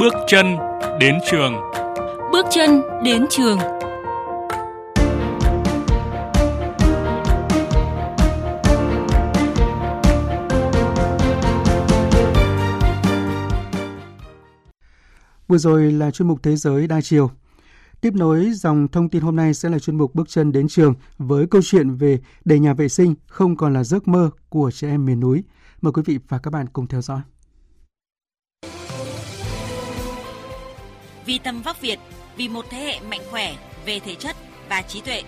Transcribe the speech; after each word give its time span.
Bước 0.00 0.14
chân 0.26 0.56
đến 1.00 1.18
trường. 1.30 1.52
Bước 2.32 2.46
chân 2.50 2.82
đến 3.04 3.26
trường. 3.30 3.58
Vừa 15.48 15.58
rồi 15.58 15.92
là 15.92 16.10
chuyên 16.10 16.28
mục 16.28 16.42
Thế 16.42 16.56
giới 16.56 16.86
đa 16.86 17.00
chiều. 17.00 17.30
Tiếp 18.00 18.14
nối 18.14 18.50
dòng 18.52 18.88
thông 18.88 19.08
tin 19.08 19.22
hôm 19.22 19.36
nay 19.36 19.54
sẽ 19.54 19.68
là 19.68 19.78
chuyên 19.78 19.98
mục 19.98 20.14
Bước 20.14 20.28
chân 20.28 20.52
đến 20.52 20.68
trường 20.68 20.94
với 21.18 21.46
câu 21.46 21.62
chuyện 21.64 21.94
về 21.94 22.18
để 22.44 22.58
nhà 22.58 22.74
vệ 22.74 22.88
sinh 22.88 23.14
không 23.26 23.56
còn 23.56 23.72
là 23.72 23.84
giấc 23.84 24.08
mơ 24.08 24.30
của 24.48 24.70
trẻ 24.70 24.88
em 24.88 25.04
miền 25.04 25.20
núi. 25.20 25.44
Mời 25.80 25.92
quý 25.92 26.02
vị 26.06 26.18
và 26.28 26.38
các 26.38 26.50
bạn 26.50 26.66
cùng 26.72 26.86
theo 26.86 27.02
dõi. 27.02 27.20
Vì 31.28 31.38
tầm 31.38 31.62
vóc 31.62 31.80
Việt, 31.80 31.98
vì 32.36 32.48
một 32.48 32.66
thế 32.70 32.78
hệ 32.78 33.00
mạnh 33.00 33.20
khỏe 33.30 33.56
về 33.84 34.00
thể 34.00 34.14
chất 34.14 34.36
và 34.68 34.82
trí 34.82 35.00
tuệ. 35.00 35.22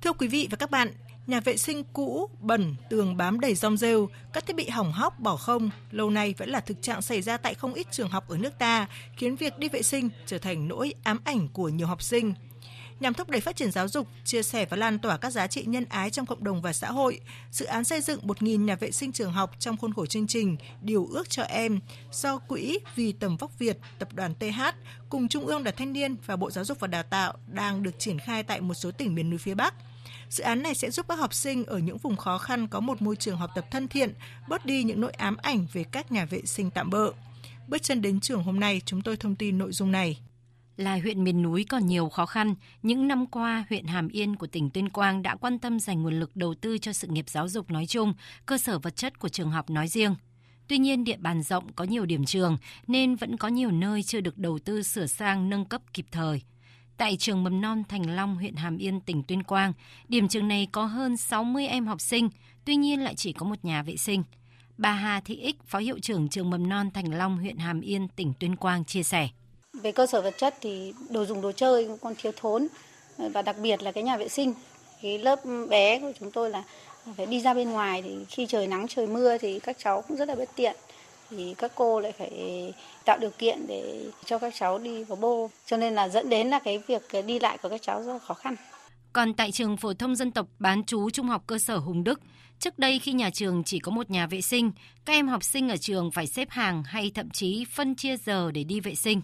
Thưa 0.00 0.12
quý 0.12 0.28
vị 0.28 0.48
và 0.50 0.56
các 0.56 0.70
bạn, 0.70 0.92
nhà 1.26 1.40
vệ 1.40 1.56
sinh 1.56 1.82
cũ, 1.92 2.30
bẩn, 2.40 2.74
tường 2.90 3.16
bám 3.16 3.40
đầy 3.40 3.54
rong 3.54 3.76
rêu, 3.76 4.08
các 4.32 4.46
thiết 4.46 4.56
bị 4.56 4.68
hỏng 4.68 4.92
hóc 4.92 5.20
bỏ 5.20 5.36
không, 5.36 5.70
lâu 5.90 6.10
nay 6.10 6.34
vẫn 6.38 6.48
là 6.48 6.60
thực 6.60 6.82
trạng 6.82 7.02
xảy 7.02 7.22
ra 7.22 7.36
tại 7.36 7.54
không 7.54 7.74
ít 7.74 7.86
trường 7.90 8.08
học 8.08 8.28
ở 8.28 8.38
nước 8.38 8.58
ta, 8.58 8.86
khiến 9.16 9.36
việc 9.36 9.58
đi 9.58 9.68
vệ 9.68 9.82
sinh 9.82 10.08
trở 10.26 10.38
thành 10.38 10.68
nỗi 10.68 10.94
ám 11.04 11.18
ảnh 11.24 11.48
của 11.48 11.68
nhiều 11.68 11.86
học 11.86 12.02
sinh. 12.02 12.34
Nhằm 13.00 13.14
thúc 13.14 13.30
đẩy 13.30 13.40
phát 13.40 13.56
triển 13.56 13.70
giáo 13.70 13.88
dục, 13.88 14.08
chia 14.24 14.42
sẻ 14.42 14.66
và 14.70 14.76
lan 14.76 14.98
tỏa 14.98 15.16
các 15.16 15.30
giá 15.30 15.46
trị 15.46 15.64
nhân 15.66 15.84
ái 15.88 16.10
trong 16.10 16.26
cộng 16.26 16.44
đồng 16.44 16.62
và 16.62 16.72
xã 16.72 16.90
hội, 16.90 17.20
dự 17.50 17.66
án 17.66 17.84
xây 17.84 18.00
dựng 18.00 18.20
1.000 18.20 18.64
nhà 18.64 18.76
vệ 18.76 18.90
sinh 18.90 19.12
trường 19.12 19.32
học 19.32 19.50
trong 19.58 19.76
khuôn 19.76 19.94
khổ 19.94 20.06
chương 20.06 20.26
trình 20.26 20.56
Điều 20.82 21.06
ước 21.06 21.30
cho 21.30 21.42
em 21.42 21.80
do 22.12 22.38
Quỹ 22.38 22.78
Vì 22.94 23.12
tầm 23.12 23.36
vóc 23.36 23.58
Việt, 23.58 23.78
Tập 23.98 24.08
đoàn 24.12 24.34
TH 24.34 24.60
cùng 25.08 25.28
Trung 25.28 25.46
ương 25.46 25.64
Đoàn 25.64 25.76
Thanh 25.78 25.92
niên 25.92 26.16
và 26.26 26.36
Bộ 26.36 26.50
Giáo 26.50 26.64
dục 26.64 26.80
và 26.80 26.88
Đào 26.88 27.02
tạo 27.02 27.34
đang 27.46 27.82
được 27.82 27.98
triển 27.98 28.18
khai 28.18 28.42
tại 28.42 28.60
một 28.60 28.74
số 28.74 28.90
tỉnh 28.90 29.14
miền 29.14 29.30
núi 29.30 29.38
phía 29.38 29.54
Bắc. 29.54 29.74
Dự 30.30 30.44
án 30.44 30.62
này 30.62 30.74
sẽ 30.74 30.90
giúp 30.90 31.06
các 31.08 31.18
học 31.18 31.34
sinh 31.34 31.64
ở 31.64 31.78
những 31.78 31.98
vùng 31.98 32.16
khó 32.16 32.38
khăn 32.38 32.68
có 32.68 32.80
một 32.80 33.02
môi 33.02 33.16
trường 33.16 33.36
học 33.36 33.50
tập 33.54 33.66
thân 33.70 33.88
thiện, 33.88 34.14
bớt 34.48 34.66
đi 34.66 34.82
những 34.82 35.00
nỗi 35.00 35.12
ám 35.12 35.36
ảnh 35.36 35.66
về 35.72 35.84
các 35.84 36.12
nhà 36.12 36.24
vệ 36.24 36.42
sinh 36.44 36.70
tạm 36.70 36.90
bợ. 36.90 37.12
Bước 37.68 37.82
chân 37.82 38.02
đến 38.02 38.20
trường 38.20 38.42
hôm 38.42 38.60
nay, 38.60 38.80
chúng 38.84 39.02
tôi 39.02 39.16
thông 39.16 39.34
tin 39.34 39.58
nội 39.58 39.72
dung 39.72 39.92
này 39.92 40.18
là 40.76 40.98
huyện 41.02 41.24
miền 41.24 41.42
núi 41.42 41.64
còn 41.68 41.86
nhiều 41.86 42.08
khó 42.08 42.26
khăn, 42.26 42.54
những 42.82 43.08
năm 43.08 43.26
qua, 43.26 43.64
huyện 43.68 43.86
Hàm 43.86 44.08
Yên 44.08 44.36
của 44.36 44.46
tỉnh 44.46 44.70
Tuyên 44.70 44.88
Quang 44.88 45.22
đã 45.22 45.36
quan 45.36 45.58
tâm 45.58 45.80
dành 45.80 46.02
nguồn 46.02 46.20
lực 46.20 46.36
đầu 46.36 46.54
tư 46.54 46.78
cho 46.78 46.92
sự 46.92 47.08
nghiệp 47.08 47.28
giáo 47.28 47.48
dục 47.48 47.70
nói 47.70 47.86
chung, 47.86 48.14
cơ 48.46 48.58
sở 48.58 48.78
vật 48.78 48.96
chất 48.96 49.18
của 49.18 49.28
trường 49.28 49.50
học 49.50 49.70
nói 49.70 49.88
riêng. 49.88 50.14
Tuy 50.68 50.78
nhiên, 50.78 51.04
địa 51.04 51.16
bàn 51.16 51.42
rộng 51.42 51.72
có 51.72 51.84
nhiều 51.84 52.06
điểm 52.06 52.24
trường 52.24 52.56
nên 52.86 53.16
vẫn 53.16 53.36
có 53.36 53.48
nhiều 53.48 53.70
nơi 53.70 54.02
chưa 54.02 54.20
được 54.20 54.38
đầu 54.38 54.58
tư 54.58 54.82
sửa 54.82 55.06
sang 55.06 55.50
nâng 55.50 55.64
cấp 55.64 55.82
kịp 55.92 56.06
thời. 56.10 56.42
Tại 56.96 57.16
trường 57.16 57.44
mầm 57.44 57.60
non 57.60 57.82
Thành 57.88 58.16
Long, 58.16 58.36
huyện 58.36 58.54
Hàm 58.54 58.78
Yên, 58.78 59.00
tỉnh 59.00 59.22
Tuyên 59.22 59.42
Quang, 59.42 59.72
điểm 60.08 60.28
trường 60.28 60.48
này 60.48 60.68
có 60.72 60.84
hơn 60.84 61.16
60 61.16 61.66
em 61.66 61.86
học 61.86 62.00
sinh, 62.00 62.28
tuy 62.64 62.76
nhiên 62.76 63.00
lại 63.00 63.14
chỉ 63.14 63.32
có 63.32 63.46
một 63.46 63.64
nhà 63.64 63.82
vệ 63.82 63.96
sinh. 63.96 64.22
Bà 64.78 64.92
Hà 64.92 65.20
Thị 65.20 65.36
Ích, 65.36 65.56
Phó 65.66 65.78
Hiệu 65.78 65.98
trưởng 65.98 66.28
trường 66.28 66.50
mầm 66.50 66.68
non 66.68 66.90
Thành 66.90 67.14
Long, 67.14 67.38
huyện 67.38 67.56
Hàm 67.56 67.80
Yên, 67.80 68.08
tỉnh 68.08 68.32
Tuyên 68.38 68.56
Quang 68.56 68.84
chia 68.84 69.02
sẻ. 69.02 69.28
Về 69.86 69.92
cơ 69.92 70.06
sở 70.06 70.20
vật 70.20 70.34
chất 70.38 70.54
thì 70.60 70.92
đồ 71.10 71.24
dùng 71.24 71.40
đồ 71.40 71.52
chơi 71.52 71.88
còn 72.00 72.14
thiếu 72.14 72.32
thốn 72.36 72.66
và 73.18 73.42
đặc 73.42 73.56
biệt 73.62 73.82
là 73.82 73.92
cái 73.92 74.02
nhà 74.02 74.16
vệ 74.16 74.28
sinh. 74.28 74.54
Cái 75.02 75.18
lớp 75.18 75.40
bé 75.68 76.00
của 76.00 76.12
chúng 76.20 76.30
tôi 76.30 76.50
là 76.50 76.62
phải 77.16 77.26
đi 77.26 77.40
ra 77.40 77.54
bên 77.54 77.70
ngoài 77.70 78.02
thì 78.02 78.16
khi 78.28 78.46
trời 78.46 78.66
nắng 78.66 78.88
trời 78.88 79.06
mưa 79.06 79.38
thì 79.38 79.58
các 79.58 79.76
cháu 79.78 80.02
cũng 80.02 80.16
rất 80.16 80.28
là 80.28 80.34
bất 80.34 80.48
tiện 80.56 80.76
thì 81.30 81.54
các 81.58 81.72
cô 81.74 82.00
lại 82.00 82.12
phải 82.12 82.30
tạo 83.04 83.18
điều 83.18 83.30
kiện 83.30 83.66
để 83.66 84.04
cho 84.24 84.38
các 84.38 84.54
cháu 84.56 84.78
đi 84.78 85.04
vào 85.04 85.16
bô 85.16 85.50
cho 85.66 85.76
nên 85.76 85.94
là 85.94 86.08
dẫn 86.08 86.28
đến 86.28 86.48
là 86.48 86.58
cái 86.58 86.78
việc 86.86 87.02
đi 87.26 87.38
lại 87.38 87.58
của 87.62 87.68
các 87.68 87.82
cháu 87.82 88.02
rất 88.02 88.12
là 88.12 88.18
khó 88.18 88.34
khăn. 88.34 88.56
Còn 89.12 89.34
tại 89.34 89.52
trường 89.52 89.76
phổ 89.76 89.94
thông 89.94 90.16
dân 90.16 90.30
tộc 90.30 90.46
bán 90.58 90.84
chú 90.84 91.10
trung 91.10 91.28
học 91.28 91.42
cơ 91.46 91.58
sở 91.58 91.76
Hùng 91.76 92.04
Đức, 92.04 92.20
trước 92.58 92.78
đây 92.78 92.98
khi 92.98 93.12
nhà 93.12 93.30
trường 93.30 93.64
chỉ 93.64 93.78
có 93.78 93.92
một 93.92 94.10
nhà 94.10 94.26
vệ 94.26 94.40
sinh, 94.40 94.72
các 95.04 95.12
em 95.12 95.28
học 95.28 95.44
sinh 95.44 95.68
ở 95.68 95.76
trường 95.76 96.10
phải 96.10 96.26
xếp 96.26 96.50
hàng 96.50 96.82
hay 96.82 97.10
thậm 97.14 97.30
chí 97.30 97.64
phân 97.72 97.94
chia 97.94 98.16
giờ 98.16 98.50
để 98.50 98.64
đi 98.64 98.80
vệ 98.80 98.94
sinh. 98.94 99.20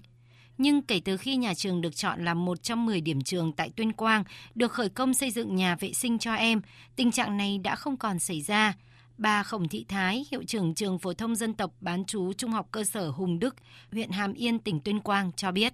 Nhưng 0.59 0.83
kể 0.83 1.01
từ 1.05 1.17
khi 1.17 1.37
nhà 1.37 1.55
trường 1.55 1.81
được 1.81 1.97
chọn 1.97 2.25
làm 2.25 2.45
một 2.45 2.63
trong 2.63 2.87
10 2.87 3.01
điểm 3.01 3.21
trường 3.21 3.53
tại 3.53 3.71
Tuyên 3.77 3.93
Quang 3.93 4.25
được 4.55 4.73
khởi 4.73 4.89
công 4.89 5.15
xây 5.15 5.31
dựng 5.31 5.57
nhà 5.57 5.77
vệ 5.81 5.93
sinh 5.93 6.19
cho 6.19 6.35
em, 6.35 6.61
tình 6.97 7.11
trạng 7.11 7.37
này 7.37 7.59
đã 7.59 7.77
không 7.77 7.97
còn 7.97 8.19
xảy 8.19 8.43
ra. 8.43 8.75
Bà 9.19 9.43
Khổng 9.43 9.69
Thị 9.69 9.85
Thái, 9.89 10.27
hiệu 10.31 10.43
trưởng 10.47 10.75
trường 10.75 10.99
phổ 10.99 11.15
thông 11.15 11.37
dân 11.37 11.55
tộc 11.55 11.71
bán 11.81 12.05
chú 12.05 12.33
Trung 12.33 12.51
học 12.51 12.69
cơ 12.71 12.85
sở 12.85 13.09
Hùng 13.09 13.39
Đức, 13.39 13.55
huyện 13.93 14.11
Hàm 14.11 14.35
Yên, 14.35 14.59
tỉnh 14.59 14.81
Tuyên 14.81 15.01
Quang 15.01 15.33
cho 15.37 15.53
biết. 15.53 15.73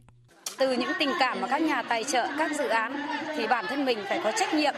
Từ 0.59 0.73
những 0.73 0.93
tình 0.99 1.11
cảm 1.21 1.41
mà 1.41 1.49
các 1.49 1.63
nhà 1.63 1.83
tài 1.83 2.05
trợ 2.05 2.29
các 2.39 2.57
dự 2.59 2.69
án 2.69 3.07
thì 3.37 3.47
bản 3.47 3.65
thân 3.69 3.85
mình 3.85 3.99
phải 4.09 4.21
có 4.25 4.33
trách 4.39 4.55
nhiệm 4.55 4.75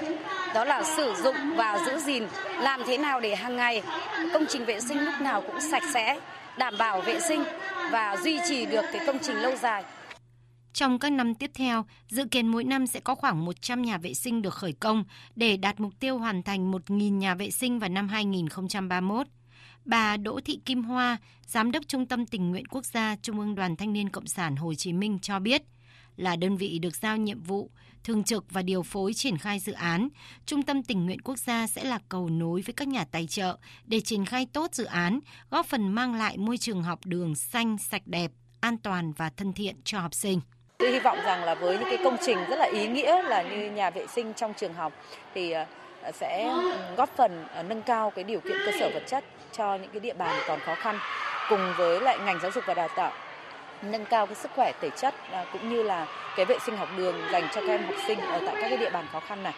đó 0.54 0.64
là 0.64 0.82
sử 0.96 1.14
dụng 1.22 1.36
và 1.56 1.78
giữ 1.86 1.98
gìn 1.98 2.26
làm 2.60 2.80
thế 2.86 2.98
nào 2.98 3.20
để 3.20 3.36
hàng 3.36 3.56
ngày 3.56 3.82
công 4.32 4.44
trình 4.48 4.64
vệ 4.64 4.80
sinh 4.80 5.04
lúc 5.04 5.14
nào 5.20 5.42
cũng 5.46 5.60
sạch 5.70 5.82
sẽ, 5.94 6.20
đảm 6.58 6.74
bảo 6.78 7.00
vệ 7.00 7.20
sinh 7.20 7.44
và 7.92 8.16
duy 8.24 8.38
trì 8.48 8.66
được 8.66 8.84
cái 8.92 9.06
công 9.06 9.18
trình 9.22 9.36
lâu 9.36 9.56
dài. 9.56 9.84
Trong 10.72 10.98
các 10.98 11.12
năm 11.12 11.34
tiếp 11.34 11.50
theo, 11.54 11.84
dự 12.08 12.24
kiến 12.24 12.46
mỗi 12.46 12.64
năm 12.64 12.86
sẽ 12.86 13.00
có 13.00 13.14
khoảng 13.14 13.44
100 13.44 13.82
nhà 13.82 13.98
vệ 13.98 14.14
sinh 14.14 14.42
được 14.42 14.54
khởi 14.54 14.72
công 14.72 15.04
để 15.36 15.56
đạt 15.56 15.80
mục 15.80 15.92
tiêu 16.00 16.18
hoàn 16.18 16.42
thành 16.42 16.72
1.000 16.72 17.18
nhà 17.18 17.34
vệ 17.34 17.50
sinh 17.50 17.78
vào 17.78 17.90
năm 17.90 18.08
2031. 18.08 19.26
Bà 19.84 20.16
Đỗ 20.16 20.40
Thị 20.44 20.60
Kim 20.64 20.82
Hoa, 20.82 21.16
Giám 21.46 21.72
đốc 21.72 21.88
Trung 21.88 22.06
tâm 22.06 22.26
Tình 22.26 22.50
nguyện 22.50 22.66
Quốc 22.66 22.84
gia 22.84 23.16
Trung 23.22 23.40
ương 23.40 23.54
Đoàn 23.54 23.76
Thanh 23.76 23.92
niên 23.92 24.10
Cộng 24.10 24.26
sản 24.26 24.56
Hồ 24.56 24.74
Chí 24.74 24.92
Minh 24.92 25.18
cho 25.22 25.38
biết, 25.38 25.62
là 26.20 26.36
đơn 26.36 26.56
vị 26.56 26.78
được 26.78 26.96
giao 26.96 27.16
nhiệm 27.16 27.42
vụ 27.42 27.70
thường 28.04 28.24
trực 28.24 28.44
và 28.50 28.62
điều 28.62 28.82
phối 28.82 29.14
triển 29.14 29.38
khai 29.38 29.58
dự 29.58 29.72
án, 29.72 30.08
Trung 30.46 30.62
tâm 30.62 30.82
Tình 30.82 31.06
nguyện 31.06 31.20
Quốc 31.20 31.38
gia 31.38 31.66
sẽ 31.66 31.84
là 31.84 31.98
cầu 32.08 32.28
nối 32.28 32.62
với 32.66 32.72
các 32.72 32.88
nhà 32.88 33.04
tài 33.04 33.26
trợ 33.26 33.56
để 33.84 34.00
triển 34.00 34.26
khai 34.26 34.46
tốt 34.52 34.74
dự 34.74 34.84
án, 34.84 35.20
góp 35.50 35.66
phần 35.66 35.88
mang 35.88 36.14
lại 36.14 36.38
môi 36.38 36.58
trường 36.58 36.82
học 36.82 36.98
đường 37.04 37.34
xanh, 37.34 37.78
sạch 37.78 38.02
đẹp, 38.06 38.30
an 38.60 38.76
toàn 38.78 39.12
và 39.12 39.30
thân 39.36 39.52
thiện 39.52 39.76
cho 39.84 40.00
học 40.00 40.14
sinh. 40.14 40.40
Tôi 40.78 40.92
hy 40.92 40.98
vọng 40.98 41.18
rằng 41.24 41.44
là 41.44 41.54
với 41.54 41.78
những 41.78 41.88
cái 41.90 41.98
công 42.04 42.16
trình 42.26 42.38
rất 42.50 42.56
là 42.56 42.70
ý 42.72 42.88
nghĩa 42.88 43.22
là 43.22 43.42
như 43.42 43.70
nhà 43.70 43.90
vệ 43.90 44.06
sinh 44.06 44.32
trong 44.36 44.52
trường 44.56 44.74
học 44.74 44.92
thì 45.34 45.50
ờ, 45.50 45.64
sẽ 46.14 46.54
góp 46.96 47.16
phần 47.16 47.44
ờ, 47.54 47.62
nâng 47.62 47.82
cao 47.82 48.10
cái 48.10 48.24
điều 48.24 48.40
kiện 48.40 48.56
cơ 48.66 48.72
sở 48.80 48.90
vật 48.94 49.02
chất 49.06 49.24
cho 49.52 49.74
những 49.74 49.90
cái 49.92 50.00
địa 50.00 50.14
bàn 50.14 50.42
còn 50.48 50.60
khó 50.60 50.74
khăn 50.74 50.98
cùng 51.48 51.72
với 51.78 52.00
lại 52.00 52.18
ngành 52.18 52.38
giáo 52.42 52.50
dục 52.50 52.64
và 52.66 52.74
đào 52.74 52.88
tạo 52.96 53.12
nâng 53.82 54.04
cao 54.04 54.26
cái 54.26 54.34
sức 54.34 54.50
khỏe 54.54 54.72
thể 54.80 54.90
chất 55.00 55.14
à, 55.30 55.46
cũng 55.52 55.68
như 55.68 55.82
là 55.82 56.06
cái 56.36 56.46
vệ 56.46 56.58
sinh 56.66 56.76
học 56.76 56.88
đường 56.96 57.16
dành 57.32 57.48
cho 57.54 57.60
các 57.60 57.68
em 57.68 57.82
học 57.82 57.94
sinh 58.06 58.18
ở 58.18 58.42
tại 58.46 58.54
các 58.62 58.68
cái 58.68 58.78
địa 58.78 58.90
bàn 58.90 59.06
khó 59.12 59.20
khăn 59.20 59.42
này 59.42 59.54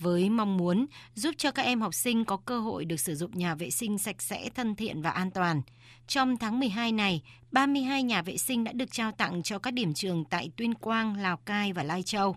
với 0.00 0.30
mong 0.30 0.56
muốn 0.56 0.86
giúp 1.14 1.34
cho 1.38 1.50
các 1.50 1.62
em 1.62 1.80
học 1.80 1.94
sinh 1.94 2.24
có 2.24 2.36
cơ 2.36 2.60
hội 2.60 2.84
được 2.84 3.00
sử 3.00 3.14
dụng 3.14 3.30
nhà 3.34 3.54
vệ 3.54 3.70
sinh 3.70 3.98
sạch 3.98 4.22
sẽ, 4.22 4.48
thân 4.54 4.74
thiện 4.74 5.02
và 5.02 5.10
an 5.10 5.30
toàn. 5.30 5.62
Trong 6.06 6.36
tháng 6.36 6.60
12 6.60 6.92
này, 6.92 7.22
32 7.52 8.02
nhà 8.02 8.22
vệ 8.22 8.36
sinh 8.36 8.64
đã 8.64 8.72
được 8.72 8.92
trao 8.92 9.12
tặng 9.12 9.42
cho 9.42 9.58
các 9.58 9.74
điểm 9.74 9.94
trường 9.94 10.24
tại 10.24 10.50
Tuyên 10.56 10.74
Quang, 10.74 11.16
Lào 11.16 11.36
Cai 11.36 11.72
và 11.72 11.82
Lai 11.82 12.02
Châu. 12.02 12.36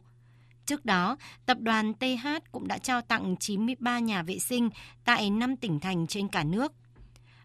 Trước 0.65 0.85
đó, 0.85 1.17
tập 1.45 1.57
đoàn 1.59 1.93
TH 1.93 2.27
cũng 2.51 2.67
đã 2.67 2.77
trao 2.77 3.01
tặng 3.01 3.35
93 3.39 3.99
nhà 3.99 4.23
vệ 4.23 4.39
sinh 4.39 4.69
tại 5.05 5.29
5 5.29 5.55
tỉnh 5.55 5.79
thành 5.79 6.07
trên 6.07 6.27
cả 6.27 6.43
nước. 6.43 6.71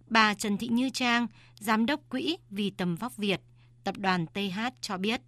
Bà 0.06 0.34
Trần 0.34 0.58
Thị 0.58 0.68
Như 0.68 0.90
Trang, 0.90 1.26
Giám 1.54 1.86
đốc 1.86 2.00
Quỹ 2.08 2.36
Vì 2.50 2.70
Tầm 2.70 2.96
Vóc 2.96 3.16
Việt, 3.16 3.40
tập 3.84 3.94
đoàn 3.98 4.26
TH 4.26 4.60
cho 4.80 4.96
biết. 4.96 5.20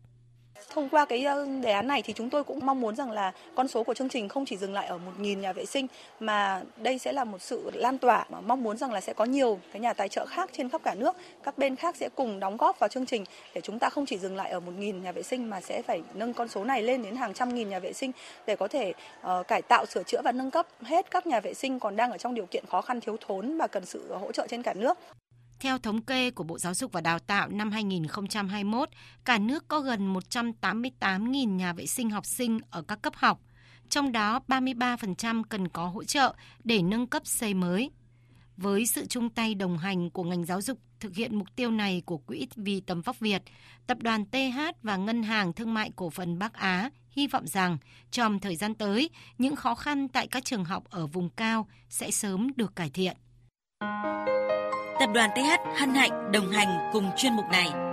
Thông 0.68 0.88
qua 0.88 1.04
cái 1.04 1.24
ờ, 1.24 1.46
đề 1.62 1.72
án 1.72 1.88
này 1.88 2.02
thì 2.02 2.12
chúng 2.12 2.30
tôi 2.30 2.44
cũng 2.44 2.66
mong 2.66 2.80
muốn 2.80 2.96
rằng 2.96 3.10
là 3.10 3.32
con 3.54 3.68
số 3.68 3.84
của 3.84 3.94
chương 3.94 4.08
trình 4.08 4.28
không 4.28 4.46
chỉ 4.46 4.56
dừng 4.56 4.74
lại 4.74 4.86
ở 4.86 4.98
1.000 5.18 5.38
nhà 5.38 5.52
vệ 5.52 5.64
sinh 5.64 5.86
mà 6.20 6.62
đây 6.76 6.98
sẽ 6.98 7.12
là 7.12 7.24
một 7.24 7.42
sự 7.42 7.70
lan 7.74 7.98
tỏa 7.98 8.26
mà 8.30 8.40
mong 8.40 8.62
muốn 8.62 8.76
rằng 8.76 8.92
là 8.92 9.00
sẽ 9.00 9.12
có 9.12 9.24
nhiều 9.24 9.58
cái 9.72 9.80
nhà 9.80 9.92
tài 9.92 10.08
trợ 10.08 10.26
khác 10.26 10.50
trên 10.52 10.68
khắp 10.68 10.80
cả 10.84 10.94
nước, 10.94 11.16
các 11.42 11.58
bên 11.58 11.76
khác 11.76 11.96
sẽ 11.96 12.08
cùng 12.14 12.40
đóng 12.40 12.56
góp 12.56 12.78
vào 12.78 12.88
chương 12.88 13.06
trình 13.06 13.24
để 13.54 13.60
chúng 13.60 13.78
ta 13.78 13.90
không 13.90 14.06
chỉ 14.06 14.18
dừng 14.18 14.36
lại 14.36 14.50
ở 14.50 14.60
1.000 14.60 15.00
nhà 15.00 15.12
vệ 15.12 15.22
sinh 15.22 15.50
mà 15.50 15.60
sẽ 15.60 15.82
phải 15.82 16.02
nâng 16.14 16.34
con 16.34 16.48
số 16.48 16.64
này 16.64 16.82
lên 16.82 17.02
đến 17.02 17.16
hàng 17.16 17.34
trăm 17.34 17.54
nghìn 17.54 17.68
nhà 17.68 17.78
vệ 17.78 17.92
sinh 17.92 18.12
để 18.46 18.56
có 18.56 18.68
thể 18.68 18.92
uh, 19.20 19.48
cải 19.48 19.62
tạo, 19.62 19.86
sửa 19.86 20.02
chữa 20.02 20.22
và 20.24 20.32
nâng 20.32 20.50
cấp 20.50 20.66
hết 20.82 21.10
các 21.10 21.26
nhà 21.26 21.40
vệ 21.40 21.54
sinh 21.54 21.78
còn 21.78 21.96
đang 21.96 22.10
ở 22.10 22.18
trong 22.18 22.34
điều 22.34 22.46
kiện 22.46 22.64
khó 22.66 22.80
khăn 22.80 23.00
thiếu 23.00 23.16
thốn 23.26 23.58
và 23.58 23.66
cần 23.66 23.86
sự 23.86 24.14
hỗ 24.14 24.32
trợ 24.32 24.46
trên 24.50 24.62
cả 24.62 24.74
nước. 24.74 24.98
Theo 25.60 25.78
thống 25.78 26.02
kê 26.02 26.30
của 26.30 26.44
Bộ 26.44 26.58
Giáo 26.58 26.74
dục 26.74 26.92
và 26.92 27.00
Đào 27.00 27.18
tạo 27.18 27.48
năm 27.48 27.70
2021, 27.70 28.88
cả 29.24 29.38
nước 29.38 29.68
có 29.68 29.80
gần 29.80 30.14
188.000 30.14 31.56
nhà 31.56 31.72
vệ 31.72 31.86
sinh 31.86 32.10
học 32.10 32.26
sinh 32.26 32.58
ở 32.70 32.82
các 32.82 33.02
cấp 33.02 33.12
học, 33.16 33.40
trong 33.88 34.12
đó 34.12 34.40
33% 34.48 35.42
cần 35.48 35.68
có 35.68 35.86
hỗ 35.86 36.04
trợ 36.04 36.34
để 36.64 36.82
nâng 36.82 37.06
cấp 37.06 37.26
xây 37.26 37.54
mới. 37.54 37.90
Với 38.56 38.86
sự 38.86 39.06
chung 39.06 39.30
tay 39.30 39.54
đồng 39.54 39.78
hành 39.78 40.10
của 40.10 40.24
ngành 40.24 40.44
giáo 40.44 40.60
dục 40.60 40.78
thực 41.00 41.14
hiện 41.14 41.38
mục 41.38 41.48
tiêu 41.56 41.70
này 41.70 42.02
của 42.06 42.18
Quỹ 42.18 42.46
vì 42.56 42.80
tầm 42.80 43.00
vóc 43.00 43.18
Việt, 43.18 43.42
Tập 43.86 43.98
đoàn 44.00 44.24
TH 44.24 44.60
và 44.82 44.96
Ngân 44.96 45.22
hàng 45.22 45.52
Thương 45.52 45.74
mại 45.74 45.90
Cổ 45.96 46.10
phần 46.10 46.38
Bắc 46.38 46.54
Á 46.54 46.90
hy 47.10 47.26
vọng 47.26 47.46
rằng 47.46 47.78
trong 48.10 48.40
thời 48.40 48.56
gian 48.56 48.74
tới, 48.74 49.10
những 49.38 49.56
khó 49.56 49.74
khăn 49.74 50.08
tại 50.08 50.26
các 50.26 50.44
trường 50.44 50.64
học 50.64 50.84
ở 50.90 51.06
vùng 51.06 51.30
cao 51.30 51.68
sẽ 51.88 52.10
sớm 52.10 52.48
được 52.56 52.76
cải 52.76 52.90
thiện. 52.90 53.16
Tập 55.00 55.10
đoàn 55.14 55.30
TH 55.34 55.80
hân 55.80 55.94
hạnh 55.94 56.32
đồng 56.32 56.50
hành 56.50 56.90
cùng 56.92 57.10
chuyên 57.16 57.32
mục 57.32 57.44
này. 57.50 57.89